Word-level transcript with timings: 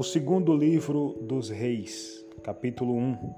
O 0.00 0.02
segundo 0.02 0.56
livro 0.56 1.14
dos 1.20 1.50
Reis, 1.50 2.26
capítulo 2.42 2.94
1. 2.94 3.34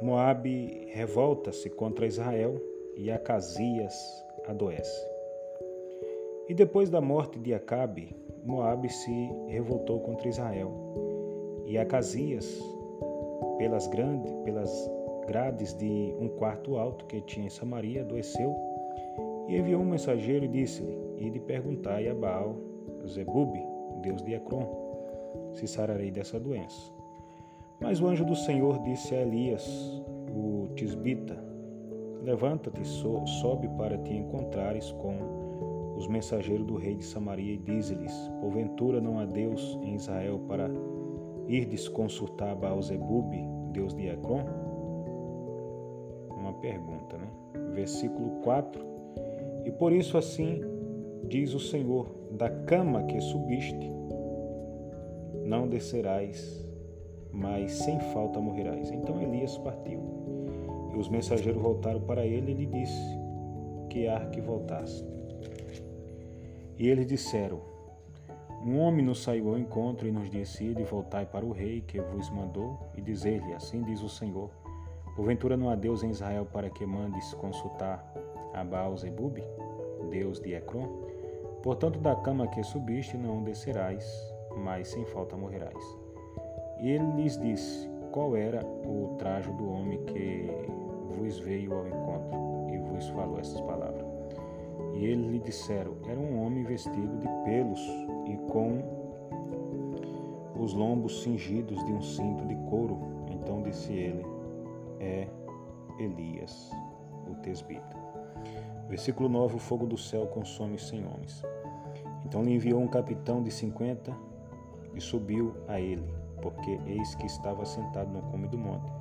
Moabe 0.00 0.86
revolta-se 0.88 1.68
contra 1.68 2.06
Israel 2.06 2.58
e 2.96 3.10
Acasias 3.10 3.94
adoece. 4.48 5.06
E 6.48 6.54
depois 6.54 6.88
da 6.88 7.02
morte 7.02 7.38
de 7.38 7.52
Acabe, 7.52 8.16
Moabe 8.46 8.88
se 8.88 9.30
revoltou 9.46 10.00
contra 10.00 10.26
Israel. 10.26 10.72
E 11.66 11.76
Acasias, 11.76 12.58
pelas, 13.58 13.86
grandes, 13.88 14.32
pelas 14.42 14.90
grades 15.26 15.74
de 15.74 16.14
um 16.18 16.28
quarto 16.28 16.78
alto 16.78 17.04
que 17.04 17.20
tinha 17.20 17.48
em 17.48 17.50
Samaria, 17.50 18.00
adoeceu 18.00 18.56
e 19.50 19.58
enviou 19.58 19.82
um 19.82 19.90
mensageiro 19.90 20.46
e 20.46 20.48
disse-lhe: 20.48 20.98
Ide 21.18 21.40
perguntai 21.40 22.08
a 22.08 22.14
Baal 22.14 22.56
Zebub, 23.06 23.52
deus 24.00 24.22
de 24.22 24.32
Ecrom, 24.32 24.83
se 25.54 25.66
sararei 25.66 26.10
dessa 26.10 26.38
doença. 26.38 26.92
Mas 27.80 28.00
o 28.00 28.06
anjo 28.06 28.24
do 28.24 28.36
Senhor 28.36 28.82
disse 28.82 29.14
a 29.14 29.22
Elias, 29.22 29.66
o 30.34 30.68
tisbita: 30.74 31.36
Levanta-te, 32.22 32.84
sobe 32.84 33.68
para 33.76 33.98
te 33.98 34.12
encontrares 34.12 34.92
com 34.92 35.94
os 35.96 36.08
mensageiros 36.08 36.66
do 36.66 36.76
rei 36.76 36.96
de 36.96 37.04
Samaria 37.04 37.54
e 37.54 37.58
dize-lhes: 37.58 38.12
Porventura 38.40 39.00
não 39.00 39.18
há 39.18 39.24
Deus 39.24 39.78
em 39.82 39.94
Israel 39.94 40.40
para 40.48 40.70
irdes 41.46 41.88
consultar 41.88 42.54
Baal-zebub, 42.56 43.32
Deus 43.72 43.94
de 43.94 44.08
Ecrom? 44.08 44.44
Uma 46.30 46.52
pergunta, 46.54 47.16
né? 47.16 47.28
Versículo 47.74 48.40
4. 48.42 48.84
E 49.64 49.70
por 49.70 49.92
isso 49.92 50.16
assim 50.16 50.60
diz 51.28 51.54
o 51.54 51.60
Senhor: 51.60 52.06
da 52.32 52.48
cama 52.48 53.04
que 53.04 53.20
subiste, 53.20 53.92
não 55.44 55.68
descerás, 55.68 56.64
mas 57.30 57.72
sem 57.72 58.00
falta 58.00 58.40
morrerás. 58.40 58.90
Então 58.90 59.20
Elias 59.20 59.58
partiu. 59.58 60.00
E 60.92 60.96
os 60.96 61.08
mensageiros 61.08 61.60
voltaram 61.60 62.00
para 62.00 62.24
ele 62.24 62.52
e 62.52 62.54
lhe 62.54 62.66
disse 62.66 63.18
que 63.90 64.08
há 64.08 64.20
que 64.26 64.40
voltasse. 64.40 65.04
E 66.78 66.88
eles 66.88 67.06
disseram: 67.06 67.60
Um 68.64 68.78
homem 68.78 69.04
nos 69.04 69.22
saiu 69.22 69.50
ao 69.50 69.58
encontro 69.58 70.08
e 70.08 70.12
nos 70.12 70.30
disse: 70.30 70.72
de 70.72 70.84
voltai 70.84 71.26
para 71.26 71.44
o 71.44 71.52
rei 71.52 71.80
que 71.80 72.00
vos 72.00 72.30
mandou 72.30 72.78
e 72.96 73.00
dizer-lhe: 73.00 73.52
Assim 73.52 73.82
diz 73.82 74.02
o 74.02 74.08
Senhor: 74.08 74.50
Porventura 75.14 75.56
não 75.56 75.68
há 75.68 75.74
Deus 75.74 76.02
em 76.02 76.10
Israel 76.10 76.46
para 76.46 76.70
que 76.70 76.86
mandes 76.86 77.34
consultar 77.34 78.12
a 78.52 78.64
Baal 78.64 78.96
Zebub, 78.96 79.38
Deus 80.10 80.40
de 80.40 80.54
Ecrom? 80.54 80.88
Portanto, 81.62 81.98
da 81.98 82.14
cama 82.16 82.46
que 82.48 82.62
subiste 82.62 83.16
não 83.16 83.42
descerás, 83.42 84.33
mas 84.56 84.88
sem 84.88 85.04
falta 85.04 85.36
morrerás. 85.36 85.98
E 86.80 86.90
ele 86.90 87.06
lhes 87.12 87.38
disse: 87.38 87.88
Qual 88.12 88.36
era 88.36 88.64
o 88.64 89.14
trajo 89.18 89.52
do 89.52 89.68
homem 89.68 89.98
que 90.04 90.50
vos 91.16 91.38
veio 91.38 91.72
ao 91.72 91.86
encontro 91.86 92.38
e 92.72 92.78
vos 92.78 93.08
falou 93.08 93.38
essas 93.38 93.60
palavras? 93.60 94.06
E 94.94 95.04
eles 95.04 95.26
lhe 95.26 95.38
disseram: 95.38 95.96
Era 96.06 96.18
um 96.18 96.44
homem 96.44 96.64
vestido 96.64 97.18
de 97.18 97.28
pelos 97.44 97.80
e 98.26 98.36
com 98.50 98.82
os 100.58 100.72
lombos 100.72 101.22
cingidos 101.22 101.84
de 101.84 101.92
um 101.92 102.00
cinto 102.00 102.46
de 102.46 102.54
couro. 102.68 102.98
Então 103.30 103.62
disse 103.62 103.92
ele: 103.92 104.24
É 105.00 105.26
Elias, 105.98 106.70
o 107.28 107.34
tesbita. 107.36 107.96
Versículo 108.88 109.28
9: 109.28 109.56
O 109.56 109.58
fogo 109.58 109.86
do 109.86 109.96
céu 109.96 110.26
consome 110.26 110.78
cem 110.78 111.04
homens. 111.06 111.42
Então 112.24 112.42
lhe 112.42 112.52
enviou 112.54 112.80
um 112.80 112.88
capitão 112.88 113.42
de 113.42 113.50
cinquenta 113.50 114.14
e 114.94 115.00
subiu 115.00 115.54
a 115.68 115.80
ele, 115.80 116.14
porque 116.40 116.78
eis 116.86 117.14
que 117.14 117.26
estava 117.26 117.64
sentado 117.64 118.10
no 118.10 118.22
cume 118.30 118.48
do 118.48 118.58
monte, 118.58 118.92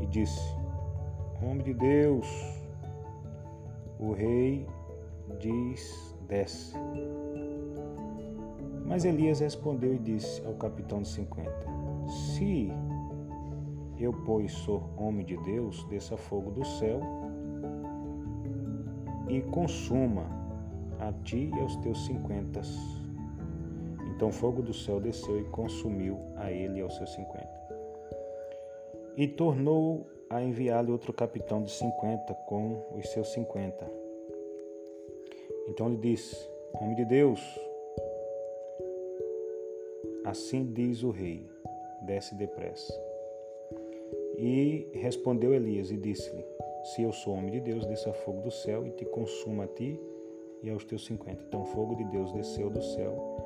e 0.00 0.06
disse: 0.06 0.40
Homem 1.42 1.62
de 1.62 1.74
Deus, 1.74 2.26
o 3.98 4.12
rei 4.12 4.66
diz: 5.38 6.14
desce. 6.28 6.74
Mas 8.84 9.04
Elias 9.04 9.40
respondeu 9.40 9.94
e 9.94 9.98
disse 9.98 10.44
ao 10.46 10.54
capitão 10.54 11.02
de 11.02 11.08
cinquenta: 11.08 11.66
Se 12.06 12.70
eu, 13.98 14.12
pois, 14.24 14.52
sou 14.52 14.82
homem 14.96 15.24
de 15.24 15.36
Deus, 15.38 15.84
desça 15.84 16.16
fogo 16.16 16.50
do 16.50 16.64
céu 16.64 17.00
e 19.28 19.40
consuma 19.40 20.26
a 21.00 21.12
ti 21.24 21.50
e 21.54 21.60
aos 21.60 21.76
teus 21.76 22.04
cinquenta 22.04 22.62
então 24.24 24.32
fogo 24.32 24.62
do 24.62 24.72
céu 24.72 24.98
desceu 24.98 25.38
e 25.38 25.44
consumiu 25.50 26.18
a 26.36 26.50
ele 26.50 26.78
e 26.78 26.80
aos 26.80 26.96
seus 26.96 27.12
cinquenta. 27.12 27.60
E 29.18 29.28
tornou 29.28 30.06
a 30.30 30.42
enviar-lhe 30.42 30.90
outro 30.90 31.12
capitão 31.12 31.62
de 31.62 31.70
cinquenta 31.70 32.32
com 32.46 32.86
os 32.96 33.06
seus 33.10 33.28
cinquenta. 33.34 33.86
Então 35.68 35.90
lhe 35.90 35.98
disse: 35.98 36.48
Homem 36.72 36.94
de 36.94 37.04
Deus, 37.04 37.38
assim 40.24 40.72
diz 40.72 41.02
o 41.02 41.10
rei, 41.10 41.46
desce 42.06 42.34
depressa. 42.34 42.98
E 44.38 44.88
respondeu 44.94 45.52
Elias 45.52 45.90
e 45.90 45.98
disse-lhe: 45.98 46.46
Se 46.94 47.02
eu 47.02 47.12
sou 47.12 47.34
homem 47.34 47.50
de 47.50 47.60
Deus, 47.60 47.84
desça 47.84 48.10
fogo 48.10 48.40
do 48.40 48.50
céu 48.50 48.86
e 48.86 48.90
te 48.92 49.04
consuma 49.04 49.64
a 49.64 49.66
ti 49.66 50.00
e 50.62 50.70
aos 50.70 50.82
teus 50.82 51.04
cinquenta. 51.04 51.44
Então 51.46 51.62
fogo 51.66 51.94
de 51.94 52.04
Deus 52.04 52.32
desceu 52.32 52.70
do 52.70 52.80
céu 52.80 53.43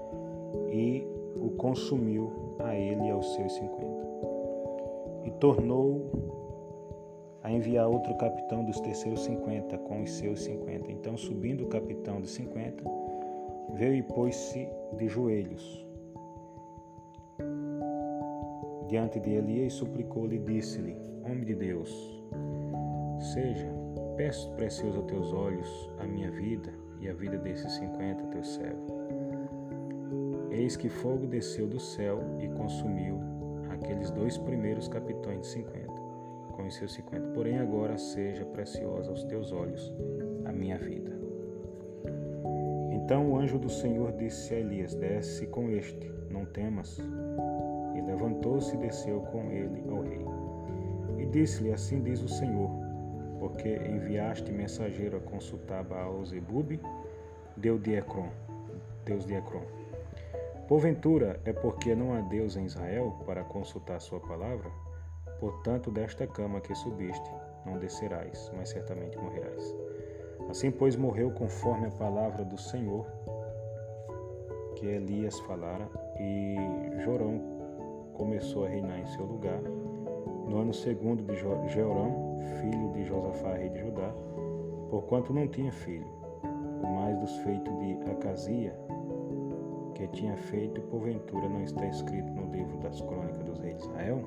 e 0.70 1.06
o 1.36 1.50
consumiu 1.50 2.32
a 2.59 2.75
ele 2.75 3.06
e 3.06 3.10
aos 3.10 3.34
seus 3.34 3.53
cinquenta. 3.53 4.09
E 5.25 5.31
tornou 5.32 6.10
a 7.42 7.53
enviar 7.53 7.88
outro 7.88 8.14
capitão 8.16 8.64
dos 8.64 8.81
terceiros 8.81 9.20
cinquenta 9.20 9.78
com 9.78 10.03
os 10.03 10.10
seus 10.10 10.42
cinquenta. 10.42 10.91
Então, 10.91 11.16
subindo 11.16 11.64
o 11.64 11.69
capitão 11.69 12.20
de 12.20 12.28
cinquenta, 12.28 12.84
veio 13.75 13.94
e 13.94 14.03
pôs-se 14.03 14.69
de 14.97 15.08
joelhos 15.08 15.87
diante 18.88 19.20
de 19.20 19.31
Elias 19.34 19.75
e 19.75 19.76
suplicou-lhe 19.76 20.37
e 20.37 20.41
disse-lhe: 20.41 20.97
Homem 21.25 21.44
de 21.44 21.54
Deus, 21.54 22.22
seja, 23.34 23.70
peço 24.16 24.50
precioso 24.53 24.98
aos 24.98 25.06
teus 25.06 25.32
olhos 25.32 25.91
a 25.98 26.06
minha 26.06 26.31
vida 26.31 26.72
e 27.00 27.08
a 27.08 27.12
vida 27.12 27.37
desses 27.38 27.72
cinquenta 27.72 28.25
teus 28.25 28.48
servos 28.54 29.17
Eis 30.58 30.76
que 30.76 30.88
fogo 30.88 31.24
desceu 31.24 31.69
do 31.69 31.78
céu 31.78 32.20
e 32.41 32.48
consumiu 32.48 33.20
aqueles 33.70 34.10
dois 34.10 34.36
primeiros 34.36 34.88
capitões 34.88 35.42
de 35.42 35.46
cinquenta, 35.46 36.02
com 36.50 36.66
os 36.66 36.74
seus 36.74 36.94
cinquenta. 36.94 37.28
Porém, 37.28 37.60
agora 37.60 37.96
seja 37.96 38.44
preciosa 38.44 39.08
aos 39.08 39.22
teus 39.22 39.52
olhos 39.52 39.94
a 40.44 40.50
minha 40.50 40.76
vida. 40.76 41.16
Então 42.91 43.30
o 43.30 43.38
anjo 43.38 43.56
do 43.56 43.69
Senhor 43.69 44.10
disse 44.16 44.52
a 44.52 44.58
Elias: 44.58 44.96
Desce 44.96 45.46
com 45.46 45.70
este, 45.70 46.12
não 46.28 46.44
temas. 46.44 46.98
E 47.94 48.00
levantou-se 48.00 48.75
e 48.75 48.78
desceu 48.78 49.20
com 49.20 49.52
ele 49.52 49.84
ao 49.88 50.02
rei. 50.02 50.26
E 51.19 51.26
disse-lhe: 51.26 51.72
Assim 51.72 52.02
diz 52.02 52.20
o 52.20 52.28
Senhor, 52.28 52.69
porque 53.38 53.76
enviaste 53.76 54.50
mensageiro 54.50 55.19
a 55.19 55.20
consultar 55.20 55.84
Baal 55.84 56.25
Zebub, 56.25 56.80
Deus 57.56 57.80
de 57.80 57.94
Ecrom, 57.94 58.30
Deus 59.04 59.25
de 59.25 59.34
Ecrom. 59.34 59.77
Porventura 60.68 61.40
é 61.46 61.52
porque 61.52 61.94
não 61.94 62.12
há 62.12 62.20
Deus 62.20 62.54
em 62.54 62.66
Israel 62.66 63.16
para 63.24 63.42
consultar 63.42 63.98
sua 64.00 64.20
palavra? 64.20 64.70
Portanto, 65.40 65.90
desta 65.90 66.26
cama 66.26 66.60
que 66.60 66.74
subiste, 66.74 67.30
não 67.64 67.78
descerás, 67.78 68.52
mas 68.54 68.68
certamente 68.68 69.16
morrerás. 69.16 69.74
Assim, 70.50 70.70
pois, 70.70 70.94
morreu 70.94 71.31
conforme 71.31 71.87
a 71.87 71.90
palavra 71.90 72.44
do 72.44 72.58
Senhor 72.58 73.06
que 74.76 74.87
Elias 74.87 75.40
falara, 75.40 75.88
e 76.20 76.56
Jorão 77.02 77.40
começou 78.14 78.66
a 78.66 78.69
reinar 78.69 79.00
em 79.00 79.06
seu 79.06 79.25
lugar, 79.25 79.60
no 80.46 80.58
ano 80.58 80.75
segundo 80.75 81.22
de 81.25 81.34
Jeorão, 81.69 82.38
filho 82.60 82.93
de 82.93 83.04
Josafá, 83.04 83.54
rei 83.54 83.70
de 83.70 83.81
Judá, 83.81 84.12
porquanto 84.90 85.32
não 85.32 85.48
tinha 85.48 85.72
filho. 85.72 86.06
O 86.82 86.87
mais 86.87 87.19
dos 87.19 87.37
feitos 87.38 87.76
de 87.78 88.10
Acasia, 88.10 88.78
que 89.98 90.06
tinha 90.08 90.36
feito, 90.36 90.80
porventura 90.82 91.48
não 91.48 91.62
está 91.62 91.84
escrito 91.86 92.30
no 92.32 92.50
livro 92.52 92.78
das 92.78 93.00
crônicas 93.00 93.42
dos 93.44 93.58
reis 93.58 93.76
de 93.78 93.82
Israel? 93.82 94.22